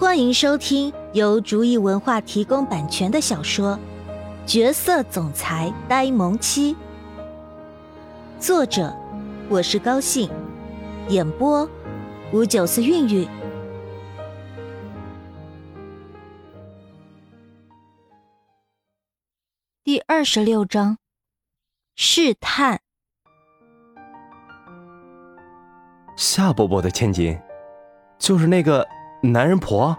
[0.00, 3.78] 欢迎收听由竹意文化提供版权的小说
[4.50, 6.74] 《角色总裁呆萌妻》，
[8.40, 8.96] 作者
[9.50, 10.30] 我是高兴，
[11.10, 11.68] 演播
[12.32, 13.28] 五九四韵韵。
[19.84, 20.96] 第二十六章，
[21.94, 22.80] 试探。
[26.16, 27.38] 夏伯伯的千金，
[28.18, 28.88] 就是那个
[29.22, 29.96] 男人婆。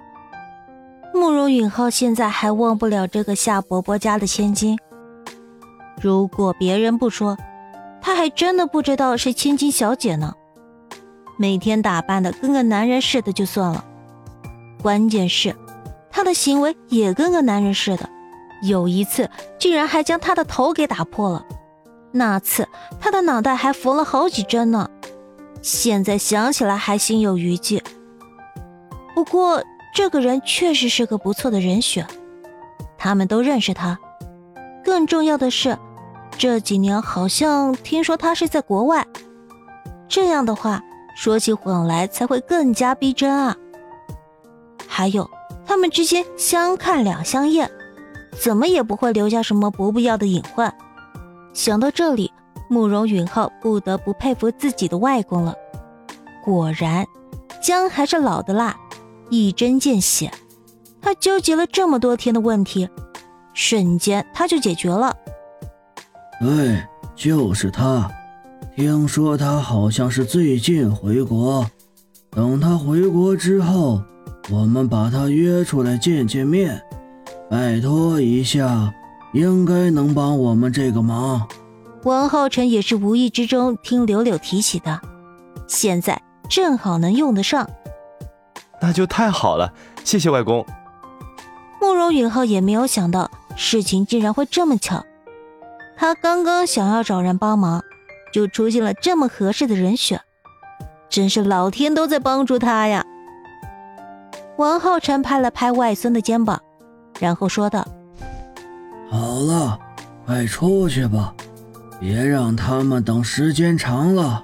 [1.13, 4.79] 慕容允浩现在还忘不了这个夏伯伯家的千金。
[6.01, 7.37] 如果别人不说，
[8.01, 10.33] 他还真的不知道是千金小姐呢。
[11.37, 13.83] 每天打扮的跟个男人似的就算了，
[14.81, 15.55] 关键是，
[16.09, 18.09] 他的行为也跟个男人似的。
[18.63, 21.45] 有一次，竟然还将他的头给打破了，
[22.11, 22.67] 那次
[22.99, 24.89] 他的脑袋还缝了好几针呢。
[25.61, 27.83] 现在想起来还心有余悸。
[29.13, 32.05] 不过这个人确实是个不错的人选，
[32.97, 33.99] 他们都认识他。
[34.83, 35.77] 更重要的是，
[36.37, 39.05] 这几年好像听说他是在国外。
[40.07, 40.81] 这样的话，
[41.15, 43.55] 说起谎来才会更加逼真啊。
[44.87, 45.29] 还有，
[45.65, 47.69] 他们之间相看两相厌，
[48.39, 50.73] 怎么也不会留下什么不必要的隐患。
[51.53, 52.31] 想到这里。
[52.69, 55.53] 慕容允浩不得不佩服自己的外公了。
[56.41, 57.05] 果然，
[57.61, 58.73] 姜还是老的辣，
[59.31, 60.31] 一针见血。
[61.01, 62.87] 他纠结了这么多天的问题，
[63.55, 65.15] 瞬间他就解决了。
[66.39, 66.83] 对，
[67.15, 68.07] 就是他。
[68.75, 71.65] 听说他好像是最近回国，
[72.31, 74.01] 等他回国之后，
[74.49, 76.81] 我们把他约出来见见面，
[77.49, 78.93] 拜托一下，
[79.33, 81.47] 应该能帮我们这个忙。
[82.03, 84.99] 王浩辰也是无意之中听柳柳提起的，
[85.67, 87.69] 现在正好能用得上，
[88.81, 89.71] 那就太好了，
[90.03, 90.65] 谢谢外公。
[91.79, 95.05] 慕容允浩也没有想到事情竟然会这么巧，
[95.95, 97.83] 他刚刚想要找人帮忙，
[98.33, 100.19] 就出现了这么合适的人选，
[101.09, 103.05] 真是老天都在帮助他呀。
[104.57, 106.61] 王浩辰拍了拍外孙的肩膀，
[107.19, 107.87] 然后说道
[109.09, 109.79] ：“好了，
[110.25, 111.33] 快出去吧。”
[111.99, 114.43] 别让他们等时间长了。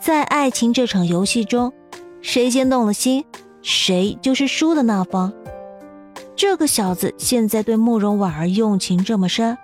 [0.00, 1.72] 在爱情这场游戏中，
[2.20, 3.24] 谁先动了心，
[3.62, 5.32] 谁就是输的那方。
[6.36, 9.56] 这个小子现在对慕容婉儿用情这么深，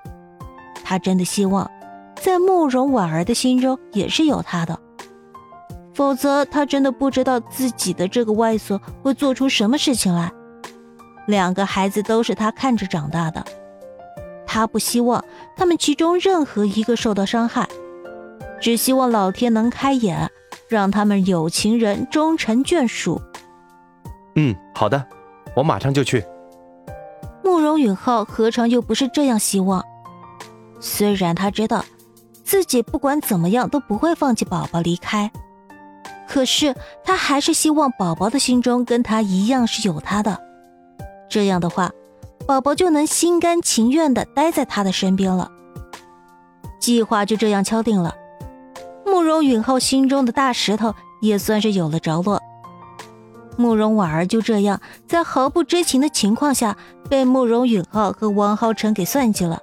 [0.84, 1.70] 他真的希望
[2.20, 4.78] 在慕容婉儿的心中也是有他的，
[5.94, 10.30] 否则他真的不知道自己的这个外孙会做出什么事情来。
[11.26, 13.44] 两个孩子都是他看着长大的。
[14.46, 15.24] 他不希望
[15.56, 17.66] 他们其中任何一个受到伤害，
[18.60, 20.30] 只希望老天能开眼，
[20.68, 23.20] 让他们有情人终成眷属。
[24.36, 25.04] 嗯，好的，
[25.54, 26.24] 我马上就去。
[27.42, 29.84] 慕容允浩何尝又不是这样希望？
[30.78, 31.84] 虽然他知道
[32.44, 35.30] 自己不管怎么样都不会放弃宝宝离开，
[36.28, 40.38] 可是他还是希望宝宝的心中跟他一样是有他的。
[41.28, 41.90] 这样的话。
[42.46, 45.50] 宝宝就能心甘情愿的待在他的身边了。
[46.78, 48.14] 计划就这样敲定了，
[49.04, 52.40] 慕容允浩心中的大石头也算是有了着落。
[53.56, 56.76] 慕容婉儿就这样在毫不知情的情况下
[57.08, 59.58] 被慕容允浩和王浩辰给算计了，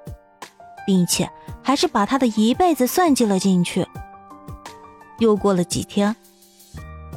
[0.86, 1.30] 并且
[1.62, 3.88] 还是把他的一辈子算计了进去。
[5.20, 6.16] 又过了几天，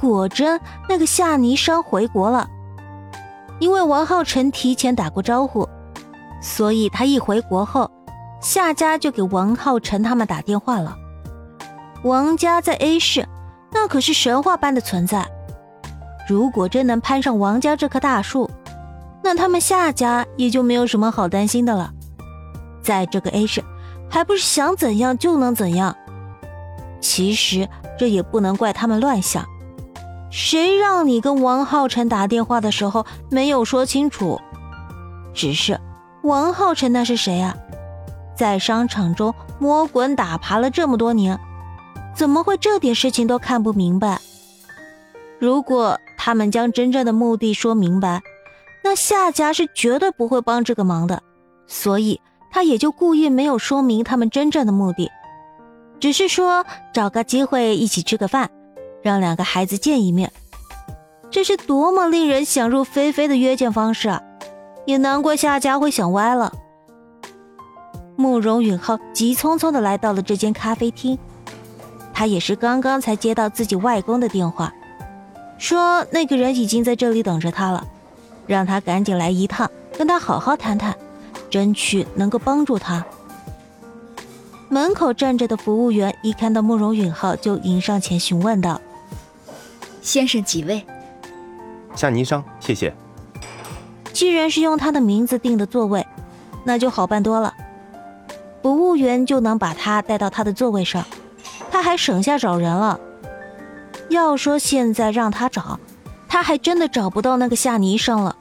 [0.01, 2.49] 果真那个夏霓裳回国了。
[3.59, 5.67] 因为王浩辰提前打过招呼，
[6.43, 7.91] 所以他一回国后，
[8.43, 10.95] 夏家就给王浩辰他们打电话了。
[12.05, 13.27] 王家在 A 市，
[13.73, 15.27] 那可是神话般的存在。
[16.27, 18.51] 如果真能攀上王家这棵大树，
[19.23, 21.93] 那他们夏家也就没有什么好担心的了。
[22.83, 23.63] 在这个 A 市，
[24.11, 25.97] 还不是想怎样就能怎样？
[27.01, 29.45] 其实这也不能怪他们乱想。
[30.31, 34.41] 谁让你跟王浩辰打电话的时候没有说清楚？
[35.33, 35.81] 只是
[36.23, 37.57] 王浩辰那是谁啊？
[38.35, 41.39] 在商场中摸滚打爬了这么多年，
[42.15, 44.21] 怎么会这点事情都看不明白？
[45.39, 48.21] 如果他们将真正的目的说明白，
[48.83, 51.23] 那夏家是绝对不会帮这个忙的。
[51.69, 52.21] 所以
[52.51, 55.09] 他也就故意没有说明他们真正的目的，
[56.01, 58.51] 只是说找个机会一起吃个饭。
[59.05, 60.33] 让两个孩子见一面，
[61.31, 64.21] 这是多么令人想入非非的约见方式啊！
[64.85, 66.53] 也难怪夏家会想歪了。
[68.17, 71.17] 慕容允浩急匆匆的来到了这间咖啡厅，
[72.13, 74.75] 他也是刚刚才接到自己外公的电话，
[75.59, 77.87] 说那个人已经在这里等着他了。
[78.47, 79.69] 让他赶紧来一趟，
[79.99, 80.95] 跟他好好谈谈，
[81.51, 83.05] 争取能够帮助他。
[84.69, 88.81] 门口站着的服务员一看到慕容允浩，就迎上前询问道
[90.01, 90.87] ：“先生几位？”
[91.97, 92.95] 夏霓裳，谢谢。
[94.13, 96.07] 既然是用他的名字定的座位，
[96.63, 97.53] 那就好办多了。
[98.63, 101.05] 服务员就能把他带到他的座位上，
[101.73, 103.01] 他还省下找人了。
[104.09, 105.81] 要说现在让他找，
[106.29, 108.37] 他还真的找不到那个夏霓裳了。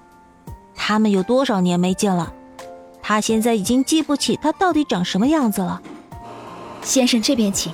[0.75, 2.33] 他们有多少年没见了？
[3.01, 5.81] 他现在已经记不起他到底长什么样子了。
[6.81, 7.71] 先生这边请。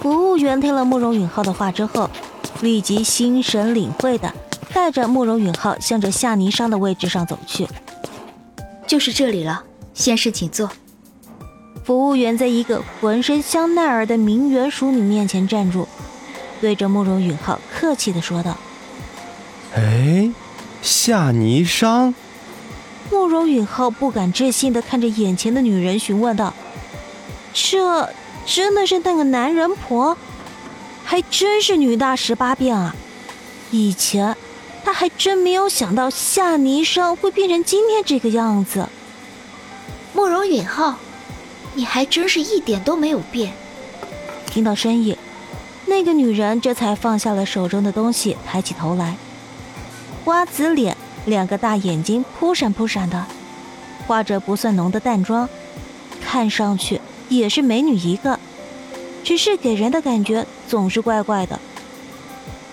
[0.00, 2.10] 服务员听了慕容允浩的话之后，
[2.60, 4.32] 立即心神领会的
[4.72, 7.68] 带着慕容允浩向着夏霓裳的位置上走去。
[8.86, 9.62] 就是这里了，
[9.94, 10.68] 先生请坐。
[11.84, 15.86] 服务员在一个浑身香奈儿的名媛淑女面前站住，
[16.62, 18.56] 对着慕容允浩客气的说道
[19.74, 20.30] ：“哎，
[20.80, 22.14] 夏霓裳。”
[23.10, 26.54] 慕容允浩不敢置信的看着眼前的女人，询问道。
[27.52, 28.08] 这
[28.46, 30.16] 真的是那个男人婆，
[31.04, 32.94] 还真是女大十八变啊！
[33.72, 34.36] 以前
[34.84, 38.88] 他还真没有想到夏霓裳会变成今天这个样子。
[40.14, 40.94] 慕容允浩，
[41.74, 43.52] 你还真是一点都没有变。
[44.46, 45.16] 听到声音，
[45.86, 49.16] 那个女人这才放下了手中的东西，抬起头来，
[50.24, 50.96] 瓜子脸，
[51.26, 53.26] 两个大眼睛扑闪扑闪的，
[54.06, 55.48] 化着不算浓的淡妆，
[56.20, 57.00] 看上去。
[57.28, 58.38] 也是美女一个，
[59.24, 61.58] 只是给人的感觉总是怪怪的。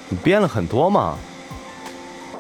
[0.10, 1.18] 你变了很多嘛？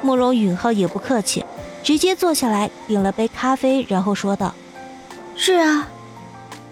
[0.01, 1.45] 慕容允浩也不客气，
[1.81, 4.53] 直接坐下来点了杯咖啡，然后说道
[5.37, 5.87] ：“是啊，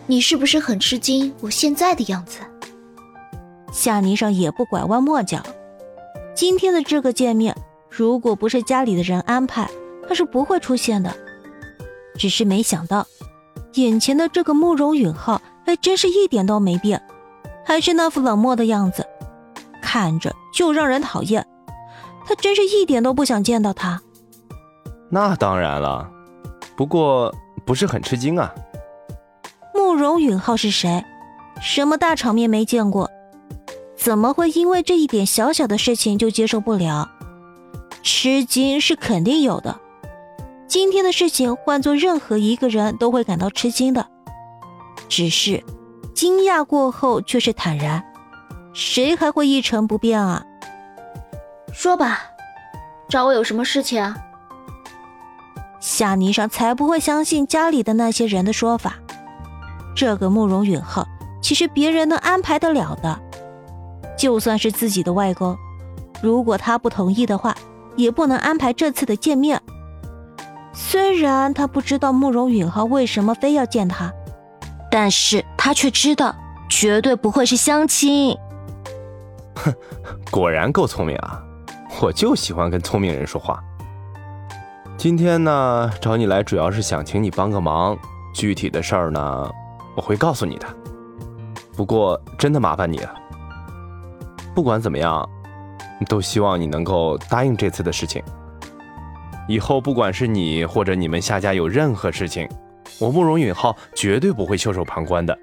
[0.05, 2.39] 你是不是很吃惊我现在的样子？”
[3.87, 5.41] 夏霓裳也不拐弯抹角，
[6.35, 7.55] 今天的这个见面，
[7.89, 9.69] 如果不是家里的人安排，
[10.05, 11.15] 他是不会出现的。
[12.17, 13.07] 只是没想到。
[13.75, 17.01] 眼前的这个慕容允浩还真是一点都没变，
[17.63, 19.07] 还是那副冷漠的样子，
[19.81, 21.47] 看着就让人讨厌。
[22.25, 24.01] 他真是一点都不想见到他。
[25.09, 26.09] 那当然了，
[26.75, 27.33] 不过
[27.65, 28.53] 不是很吃惊啊。
[29.73, 31.05] 慕容允浩是谁？
[31.61, 33.09] 什么大场面没见过？
[34.07, 37.11] 怎么会因为这一点小小的事情就接受不了？
[38.01, 39.81] 吃惊是肯定有的。
[40.65, 44.07] 今天的事情换做任何一个人都会感到吃惊的，
[45.09, 45.61] 只是
[46.15, 48.01] 惊讶过后却是坦然，
[48.71, 50.41] 谁还会一成不变啊？
[51.73, 52.21] 说吧，
[53.09, 54.15] 找我有什么事情啊？
[55.81, 58.93] 夏霓裳才不会相信家里的那些人的说法，
[59.93, 61.05] 这个慕容允浩
[61.41, 63.19] 其实别人能安排得了的，
[64.17, 65.55] 就算是自己的外公，
[66.21, 67.55] 如果他不同意的话，
[67.95, 69.61] 也不能安排这次的见面。
[70.73, 74.11] 虽然他不知道慕容允浩为什么非要见他，
[74.91, 76.35] 但是他却知道
[76.69, 78.35] 绝对不会是相亲。
[79.55, 79.73] 哼，
[80.31, 81.41] 果然够聪明啊！
[82.01, 83.59] 我就喜欢跟聪明人说话。
[84.97, 87.97] 今天呢，找你来主要是想请你帮个忙，
[88.33, 89.51] 具体的事儿呢，
[89.95, 90.67] 我会告诉你的。
[91.75, 93.13] 不过真的麻烦你了。
[94.57, 95.29] 不管怎么样，
[96.09, 98.23] 都希望你能够答应这次的事情。
[99.47, 102.49] 以后不管是你或者你们夏家有任何事情，
[102.99, 105.37] 我慕容允浩绝对不会袖手旁观的。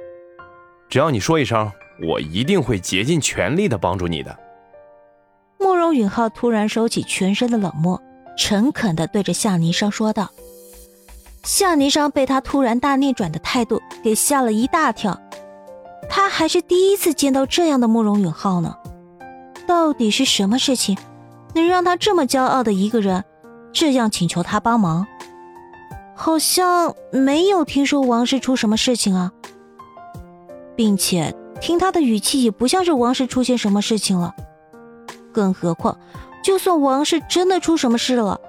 [0.89, 1.71] 只要你说一声，
[2.03, 4.37] 我一定会竭尽全力的帮助你的。
[5.61, 8.03] 慕容允浩突然收起全身的冷漠，
[8.37, 10.29] 诚恳的对着夏霓裳说道。
[11.45, 15.17] 夏霓裳被他突然大逆转的态度给吓了一大跳，
[16.11, 18.75] 他还是第一次见到这样的慕容允浩呢。
[19.67, 20.97] 到底是什么事情，
[21.55, 23.25] 能让他这么骄傲的一个人？
[23.73, 25.07] 这样请求他帮忙，
[26.15, 29.33] 好像没有听说王氏出什么事情啊，
[30.77, 34.33] 并且听他的语气也不像是王氏出现什么事情了。
[35.33, 35.99] 更何况，
[36.43, 38.41] 就算王氏真的出什么事了，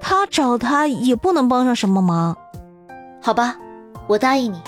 [0.00, 2.36] 他找他也不能帮上什么忙。
[3.22, 3.56] 好吧，
[4.06, 4.60] 我答应你，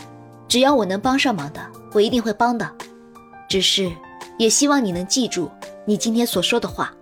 [0.49, 1.61] 只要我能帮上忙的，
[1.93, 2.67] 我一定会帮的。
[3.51, 3.93] 只是，
[4.39, 5.51] 也希望你能记住
[5.87, 6.93] 你今天所说的话。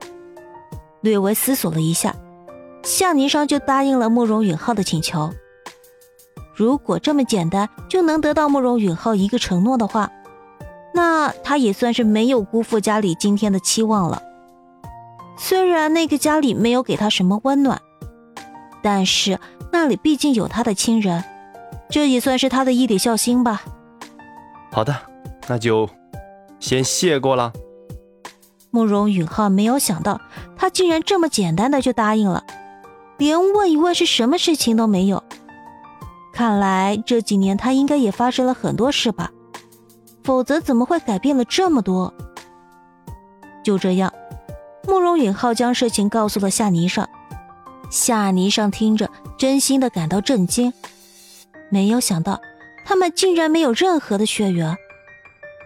[1.00, 2.14] 略微思索了一下。
[2.82, 5.30] 夏霓裳就答应了慕容允浩的请求。
[6.54, 10.10] 如果这么简单就能得到慕容允浩一个承诺的话，
[10.92, 14.22] 那他也算是没有辜负家里今天的期望了。
[15.36, 17.80] 虽然那个家里没有给他什么温暖，
[18.82, 19.40] 但是
[19.72, 21.24] 那里毕竟有他的亲人，
[21.88, 23.62] 这也算是他的一点孝心吧。
[24.70, 24.94] 好的，
[25.48, 25.88] 那就
[26.60, 27.52] 先谢过了。
[28.74, 30.20] 慕容允浩没有想到，
[30.56, 32.42] 他竟然这么简单的就答应了。
[33.18, 35.22] 连问一问是什么事情都没有。
[36.32, 39.30] 看来这几年他应该也发生了很多事吧，
[40.24, 42.12] 否则怎么会改变了这么多？
[43.62, 44.12] 就这样，
[44.88, 47.06] 慕容允浩将事情告诉了夏霓裳。
[47.90, 50.72] 夏霓裳听着，真心的感到震惊。
[51.70, 52.40] 没有想到，
[52.84, 54.76] 他们竟然没有任何的血缘。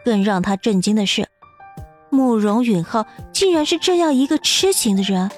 [0.05, 1.27] 更让他震惊的是，
[2.11, 5.31] 慕容允浩竟然是这样一个痴情的人。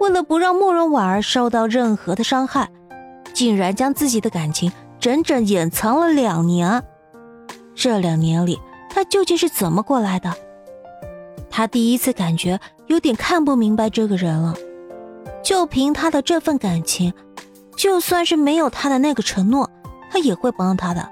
[0.00, 2.68] 为了不让慕容婉儿受到任何的伤害。
[3.32, 6.82] 竟然将自己的感情整整掩藏了两年，
[7.74, 8.58] 这两年里
[8.90, 10.34] 他究竟是怎么过来的？
[11.48, 14.54] 他第一次感觉有点看不明白这个人了。
[15.42, 17.14] 就凭他的这份感情，
[17.76, 19.70] 就算是没有他的那个承诺，
[20.10, 21.08] 他也会帮他的。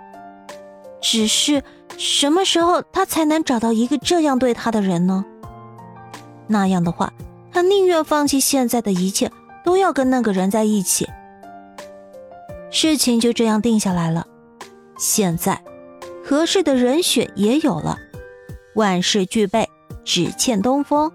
[1.01, 1.63] 只是
[1.99, 5.25] 什么时候他才能找到一个这样对他的人呢？
[6.47, 7.13] 那样的话，
[7.53, 9.31] 他宁愿放弃现在的一切，
[9.65, 11.09] 都要跟那个人在一起。
[12.71, 14.25] 事情就这样定下来了。
[14.97, 15.61] 现在，
[16.25, 17.99] 合适的人选也有了，
[18.77, 19.69] 万事俱备，
[20.05, 21.11] 只欠东风。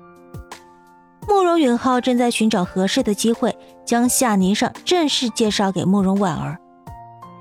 [1.29, 6.59] 慕容允浩正在寻找合适的机会，将夏霓裳正式介绍给慕容婉儿，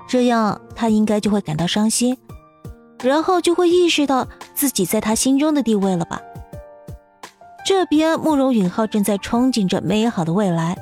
[0.07, 2.17] 这样他应该就会感到伤心，
[3.03, 6.21] 然后就会意识到自己在他心中的地位了吧。
[7.65, 10.77] 这边，慕容允浩正在憧憬着美好的未来，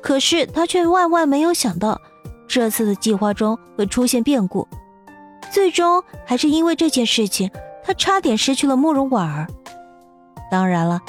[0.00, 2.00] 可是他却万万没有想到。
[2.46, 4.68] 这次的计划中会出现变故，
[5.50, 7.50] 最终还是因为这件事情，
[7.82, 9.46] 他差点失去了慕容婉儿。
[10.50, 11.00] 当然了，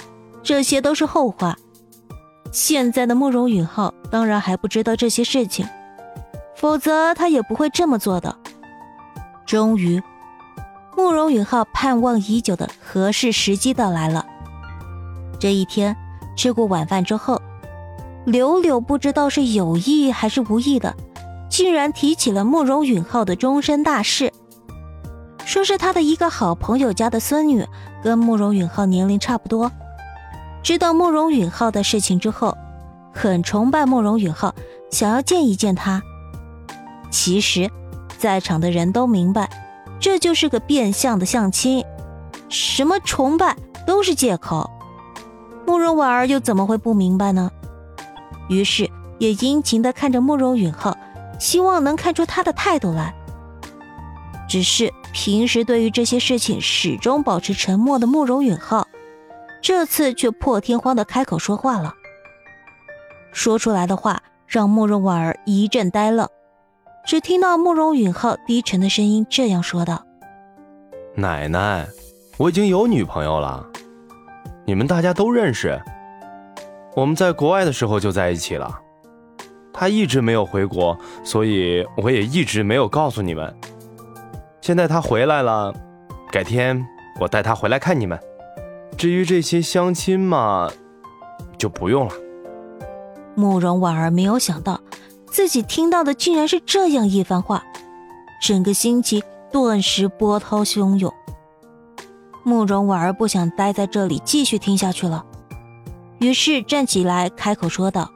[0.42, 1.56] 这些都是后话。
[2.52, 5.68] 现在的慕容允浩当然还不知道这些事情，
[6.56, 8.36] 否则他也不会这么做的。
[9.46, 10.02] 终于，
[10.96, 14.26] 慕容允浩盼望已久的合适时机到来了。
[15.40, 15.96] 这一天，
[16.38, 17.42] 吃过晚饭之后，
[18.26, 20.96] 柳柳不知道是有意还是无意的。
[21.48, 24.34] 竟然提起了慕容允浩的终身大事，
[25.46, 27.66] 说是他的一个好朋友家的孙女，
[28.04, 29.72] 跟慕容允浩年龄差不多。
[30.62, 32.58] 知道慕容允浩的事情之后，
[33.14, 34.54] 很崇拜慕容允浩，
[34.92, 36.02] 想要见一见他。
[37.10, 37.72] 其实，
[38.18, 39.50] 在场的人都明白，
[40.06, 41.84] 这就是个变相的相亲，
[42.48, 43.58] 什么崇拜
[43.88, 44.70] 都是借口。
[45.66, 47.50] 慕容婉儿又怎么会不明白呢？
[48.48, 50.96] 于是也殷勤地看着慕容允浩。
[51.40, 53.16] 希望能看出他的态度来。
[54.48, 58.88] 只是平时对于这些事情始终保持沉默的慕容允浩，
[59.60, 61.96] 这次却破天荒的开口说话了。
[63.32, 66.30] 说出来的话让慕容婉儿一阵呆愣，
[67.06, 70.04] 只听到慕容允浩低沉的声音这样说道
[71.14, 71.86] ：“奶奶，
[72.36, 73.64] 我已经有女朋友了，
[74.66, 75.80] 你们大家都认识。
[76.96, 78.80] 我们在国外的时候就在一起了。”
[79.72, 83.56] 她一直没有回国，所以我也一直没有告诉你们。
[84.62, 85.72] 现在她回来了，
[86.32, 86.84] 改天
[87.20, 88.20] 我带她回来看你们。
[88.98, 90.72] 至于这些相亲嘛，
[91.56, 92.14] 就不用了。
[93.36, 94.80] 慕容婉儿没有想到，
[95.36, 97.62] 自己听到的竟然是这样一番话，
[98.42, 101.14] 整个心情顿时波涛汹涌。
[102.46, 105.26] 慕容婉儿不想待在这里继续听下去了，
[106.20, 108.10] 于是站起来开口说道。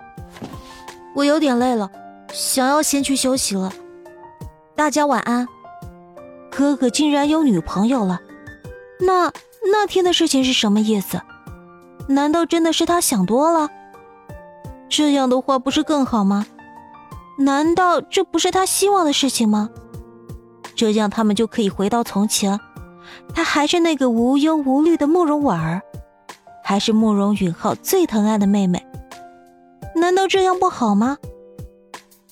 [1.14, 1.92] 我有点累了，
[2.32, 3.70] 想要先去休息了。
[4.74, 5.46] 大家晚安。
[6.50, 8.22] 哥哥竟然有女朋友了，
[9.02, 9.30] 那
[9.70, 11.20] 那天的事情是什么意思？
[12.08, 13.70] 难道真的是他想多了？
[14.88, 16.46] 这样的话不是更好吗？
[17.40, 19.70] 难道这不是他希望的事情吗？
[20.76, 22.60] 这样他们就可以回到从前，
[23.34, 25.82] 他还是那个无忧无虑的慕容婉儿，
[26.64, 28.86] 还是慕容允浩最疼爱的妹妹。
[29.96, 31.18] 难道这样不好吗？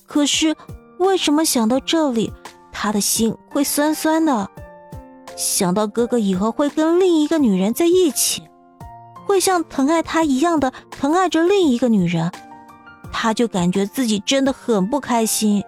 [0.06, 0.54] 可是，
[0.98, 2.32] 为什么想到这里，
[2.72, 4.48] 他的心会酸酸的？
[5.36, 8.42] 想到哥哥以后会跟另一个女人在一起，
[9.26, 12.32] 会像疼爱他一样的疼爱着另一个女人，
[13.20, 15.60] 他就感觉自己真的很不开心。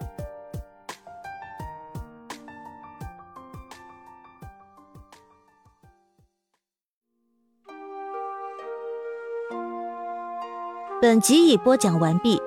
[11.03, 12.41] 本集已播讲完毕，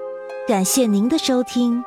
[0.47, 1.83] 感谢您的收听。